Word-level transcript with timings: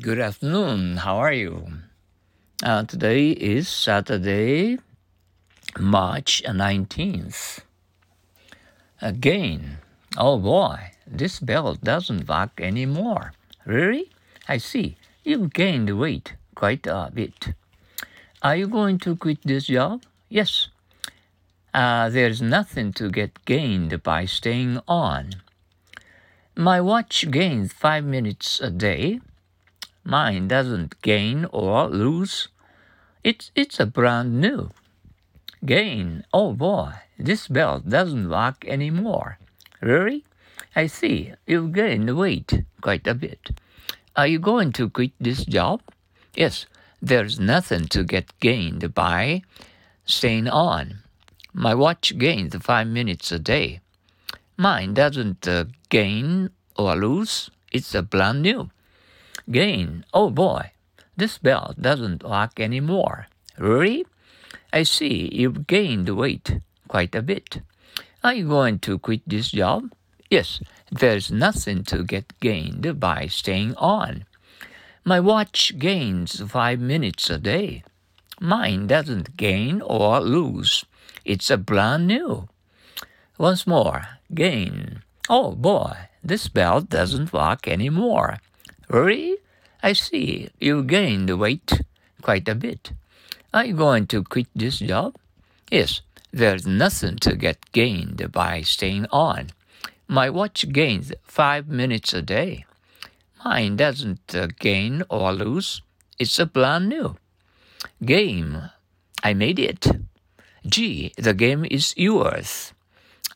Good 0.00 0.20
afternoon. 0.20 0.98
How 0.98 1.16
are 1.16 1.32
you? 1.32 1.72
Uh, 2.62 2.84
today 2.84 3.30
is 3.30 3.66
Saturday, 3.66 4.78
March 5.76 6.40
19th. 6.46 7.62
Again, 9.02 9.78
oh 10.16 10.38
boy, 10.38 10.92
this 11.04 11.40
belt 11.40 11.82
doesn't 11.82 12.28
work 12.28 12.60
anymore. 12.60 13.32
Really? 13.66 14.08
I 14.46 14.58
see. 14.58 14.98
You've 15.24 15.52
gained 15.52 15.90
weight 15.98 16.34
quite 16.54 16.86
a 16.86 17.10
bit. 17.12 17.54
Are 18.40 18.54
you 18.54 18.68
going 18.68 18.98
to 18.98 19.16
quit 19.16 19.38
this 19.42 19.66
job? 19.66 20.04
Yes. 20.28 20.68
Uh, 21.74 22.08
there's 22.08 22.40
nothing 22.40 22.92
to 22.92 23.10
get 23.10 23.44
gained 23.46 24.00
by 24.04 24.26
staying 24.26 24.78
on. 24.86 25.30
My 26.54 26.80
watch 26.80 27.28
gains 27.32 27.72
five 27.72 28.04
minutes 28.04 28.60
a 28.60 28.70
day. 28.70 29.18
Mine 30.08 30.48
doesn't 30.48 31.02
gain 31.02 31.44
or 31.52 31.86
lose. 31.86 32.48
It's, 33.22 33.52
it's 33.54 33.78
a 33.78 33.84
brand 33.84 34.40
new. 34.40 34.70
Gain. 35.66 36.24
Oh 36.32 36.54
boy, 36.54 36.94
this 37.18 37.46
belt 37.46 37.86
doesn't 37.86 38.30
work 38.30 38.64
anymore. 38.66 39.38
Really? 39.82 40.24
I 40.74 40.86
see. 40.86 41.34
You've 41.46 41.74
gained 41.74 42.16
weight 42.16 42.64
quite 42.80 43.06
a 43.06 43.12
bit. 43.12 43.50
Are 44.16 44.26
you 44.26 44.38
going 44.38 44.72
to 44.80 44.88
quit 44.88 45.12
this 45.20 45.44
job? 45.44 45.82
Yes, 46.34 46.64
there's 47.02 47.38
nothing 47.38 47.84
to 47.88 48.02
get 48.02 48.32
gained 48.40 48.94
by 48.94 49.42
staying 50.06 50.48
on. 50.48 51.00
My 51.52 51.74
watch 51.74 52.16
gains 52.16 52.56
five 52.56 52.86
minutes 52.86 53.30
a 53.30 53.38
day. 53.38 53.80
Mine 54.56 54.94
doesn't 54.94 55.46
uh, 55.46 55.66
gain 55.90 56.48
or 56.78 56.96
lose. 56.96 57.50
It's 57.70 57.94
a 57.94 58.00
brand 58.00 58.40
new. 58.40 58.70
Gain. 59.50 60.04
Oh 60.12 60.30
boy, 60.30 60.72
this 61.16 61.38
belt 61.38 61.80
doesn't 61.80 62.22
work 62.22 62.60
anymore. 62.60 63.28
Really? 63.56 64.04
I 64.72 64.82
see 64.82 65.30
you've 65.32 65.66
gained 65.66 66.08
weight 66.10 66.60
quite 66.86 67.14
a 67.14 67.22
bit. 67.22 67.62
Are 68.22 68.34
you 68.34 68.48
going 68.48 68.78
to 68.80 68.98
quit 68.98 69.22
this 69.26 69.50
job? 69.50 69.92
Yes, 70.28 70.60
there's 70.90 71.30
nothing 71.30 71.84
to 71.84 72.04
get 72.04 72.38
gained 72.40 73.00
by 73.00 73.26
staying 73.26 73.74
on. 73.76 74.26
My 75.04 75.20
watch 75.20 75.78
gains 75.78 76.40
five 76.42 76.80
minutes 76.80 77.30
a 77.30 77.38
day. 77.38 77.84
Mine 78.40 78.86
doesn't 78.86 79.36
gain 79.36 79.80
or 79.80 80.20
lose. 80.20 80.84
It's 81.24 81.50
a 81.50 81.56
brand 81.56 82.06
new. 82.06 82.48
Once 83.38 83.66
more, 83.66 84.08
gain. 84.34 85.02
Oh 85.30 85.52
boy, 85.52 85.96
this 86.22 86.48
belt 86.48 86.90
doesn't 86.90 87.32
work 87.32 87.66
anymore. 87.66 88.38
Really? 88.88 89.36
I 89.82 89.92
see 89.92 90.48
you've 90.58 90.86
gained 90.86 91.30
weight 91.38 91.80
quite 92.22 92.48
a 92.48 92.54
bit. 92.54 92.92
Are 93.52 93.64
you 93.64 93.74
going 93.74 94.06
to 94.08 94.24
quit 94.24 94.48
this 94.54 94.78
job? 94.78 95.16
Yes, 95.70 96.00
there's 96.32 96.66
nothing 96.66 97.16
to 97.16 97.36
get 97.36 97.72
gained 97.72 98.32
by 98.32 98.62
staying 98.62 99.06
on. 99.12 99.50
My 100.08 100.30
watch 100.30 100.72
gains 100.72 101.12
five 101.22 101.68
minutes 101.68 102.12
a 102.14 102.22
day. 102.22 102.64
Mine 103.44 103.76
doesn't 103.76 104.34
uh, 104.34 104.48
gain 104.58 105.04
or 105.08 105.32
lose. 105.32 105.82
It's 106.18 106.38
a 106.38 106.46
brand 106.46 106.88
new 106.88 107.16
game. 108.04 108.70
I 109.22 109.34
made 109.34 109.58
it. 109.58 109.86
Gee, 110.66 111.12
the 111.16 111.34
game 111.34 111.64
is 111.70 111.94
yours. 111.96 112.72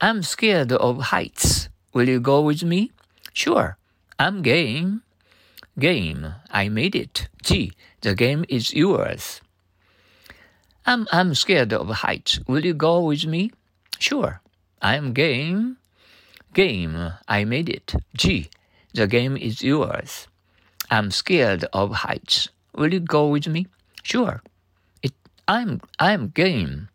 I'm 0.00 0.22
scared 0.22 0.72
of 0.72 1.12
heights. 1.14 1.68
Will 1.92 2.08
you 2.08 2.20
go 2.20 2.40
with 2.40 2.62
me? 2.62 2.90
Sure. 3.32 3.76
I'm 4.18 4.42
game. 4.42 5.02
Game. 5.78 6.34
I 6.50 6.68
made 6.68 6.94
it. 6.94 7.28
Gee, 7.42 7.72
the 8.02 8.14
game 8.14 8.44
is 8.48 8.74
yours. 8.74 9.40
I'm, 10.84 11.06
I'm 11.12 11.34
scared 11.34 11.72
of 11.72 11.88
heights. 11.88 12.40
Will 12.46 12.64
you 12.64 12.74
go 12.74 13.00
with 13.00 13.24
me? 13.24 13.52
Sure. 13.98 14.40
I'm 14.82 15.12
game. 15.12 15.78
Game. 16.52 17.12
I 17.28 17.44
made 17.44 17.68
it. 17.68 17.94
Gee, 18.14 18.50
the 18.92 19.06
game 19.06 19.36
is 19.36 19.62
yours. 19.62 20.28
I'm 20.90 21.10
scared 21.10 21.64
of 21.72 21.92
heights. 22.04 22.48
Will 22.74 22.92
you 22.92 23.00
go 23.00 23.28
with 23.28 23.46
me? 23.46 23.66
Sure. 24.02 24.42
It, 25.02 25.12
I'm, 25.48 25.80
I'm 25.98 26.28
game. 26.28 26.88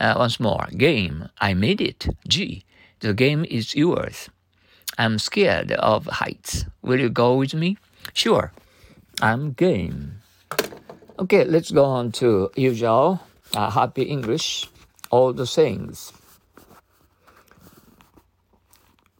Uh, 0.00 0.14
once 0.16 0.40
more, 0.40 0.66
game. 0.76 1.28
I 1.40 1.54
made 1.54 1.80
it. 1.80 2.06
Gee, 2.26 2.64
the 3.00 3.12
game 3.12 3.44
is 3.44 3.74
yours. 3.74 4.30
I'm 4.98 5.18
scared 5.18 5.72
of 5.72 6.06
heights. 6.06 6.64
Will 6.82 7.00
you 7.00 7.08
go 7.08 7.36
with 7.36 7.54
me? 7.54 7.78
Sure. 8.12 8.52
I'm 9.20 9.52
game. 9.52 10.20
Okay, 11.18 11.44
let's 11.44 11.70
go 11.70 11.84
on 11.84 12.12
to 12.12 12.50
usual 12.56 13.20
uh, 13.54 13.70
happy 13.70 14.02
English. 14.02 14.68
All 15.10 15.32
the 15.32 15.46
things. 15.46 16.12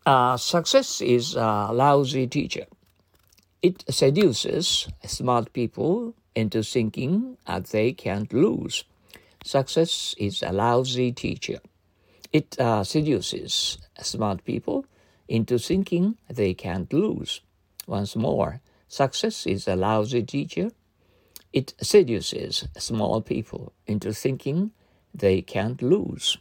Uh, 0.04 0.36
success 0.36 1.00
is 1.00 1.34
a 1.36 1.68
lousy 1.72 2.26
teacher. 2.26 2.66
It 3.60 3.84
seduces 3.88 4.88
smart 5.04 5.52
people 5.52 6.14
into 6.34 6.62
thinking 6.62 7.36
that 7.46 7.66
they 7.66 7.92
can't 7.92 8.32
lose. 8.32 8.84
Success 9.44 10.14
is 10.18 10.42
a 10.42 10.52
lousy 10.52 11.12
teacher. 11.12 11.60
It 12.32 12.58
uh, 12.58 12.82
seduces 12.84 13.78
smart 14.00 14.44
people 14.44 14.86
into 15.32 15.58
thinking 15.58 16.18
they 16.28 16.52
can't 16.52 16.92
lose. 16.92 17.40
Once 17.86 18.14
more, 18.14 18.60
success 18.86 19.46
is 19.46 19.66
a 19.66 19.74
lousy 19.74 20.22
teacher. 20.22 20.68
It 21.54 21.72
seduces 21.80 22.68
small 22.76 23.22
people 23.22 23.72
into 23.86 24.12
thinking 24.12 24.72
they 25.14 25.40
can't 25.40 25.80
lose. 25.80 26.36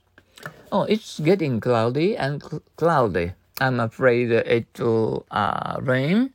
Oh, 0.73 0.83
it's 0.83 1.21
getting 1.21 1.61
cloudy 1.61 2.17
and 2.17 2.43
cl- 2.43 2.63
cloudy. 2.75 3.31
I'm 3.61 3.79
afraid 3.79 4.29
it 4.31 4.67
will 4.77 5.25
uh, 5.31 5.77
rain 5.79 6.33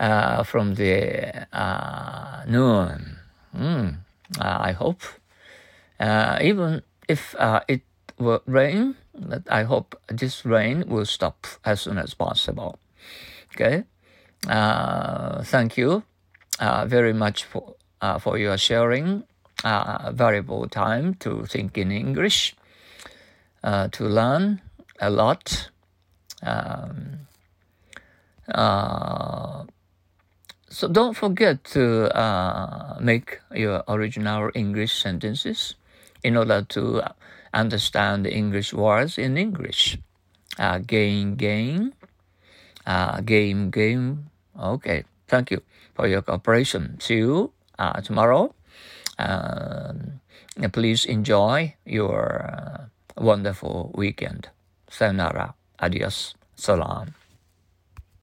uh, 0.00 0.42
from 0.42 0.74
the 0.74 1.46
uh, 1.52 2.42
noon. 2.48 3.18
Mm, 3.54 3.96
I 4.40 4.72
hope 4.72 5.02
uh, 6.00 6.38
even 6.42 6.82
if 7.08 7.36
uh, 7.38 7.60
it 7.68 7.82
will 8.18 8.42
rain, 8.46 8.96
I 9.48 9.62
hope 9.64 10.00
this 10.08 10.44
rain 10.44 10.84
will 10.88 11.06
stop 11.06 11.46
as 11.64 11.82
soon 11.82 11.98
as 11.98 12.14
possible. 12.14 12.78
Okay. 13.54 13.84
Uh, 14.46 15.42
thank 15.42 15.76
you 15.76 16.04
uh, 16.60 16.86
very 16.86 17.12
much 17.12 17.44
for 17.44 17.74
uh, 18.00 18.18
for 18.18 18.38
your 18.38 18.56
sharing 18.56 19.24
uh, 19.64 20.12
valuable 20.14 20.68
time 20.68 21.14
to 21.14 21.44
think 21.46 21.76
in 21.76 21.90
English, 21.90 22.54
to 23.64 24.04
learn 24.04 24.60
a 25.00 25.10
lot. 25.10 25.70
Um, 26.42 27.26
so 30.70 30.86
don't 30.86 31.14
forget 31.14 31.64
to 31.64 32.14
uh, 32.16 32.98
make 33.00 33.40
your 33.52 33.82
original 33.88 34.50
English 34.54 35.02
sentences 35.02 35.74
in 36.22 36.36
order 36.36 36.62
to 36.62 37.02
understand 37.52 38.26
the 38.26 38.32
English 38.32 38.72
words 38.72 39.18
in 39.18 39.36
English. 39.36 39.98
Uh, 40.58 40.78
gain, 40.78 41.36
gain, 41.36 41.94
uh, 42.86 43.20
game, 43.20 43.70
game. 43.70 44.30
Okay, 44.58 45.04
thank 45.28 45.50
you 45.50 45.62
for 45.94 46.06
your 46.06 46.22
cooperation. 46.22 46.98
See 47.00 47.18
you 47.22 47.52
uh, 47.78 48.00
tomorrow. 48.00 48.54
Um, 49.18 50.20
please 50.72 51.04
enjoy 51.06 51.74
your 51.86 52.42
uh, 52.42 53.22
wonderful 53.22 53.92
weekend. 53.94 54.48
Sayonara. 54.90 55.54
Adios. 55.78 56.34
Salam. 56.56 57.14